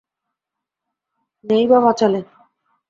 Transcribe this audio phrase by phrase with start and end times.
[1.43, 2.19] নেই বা বাঁচালে।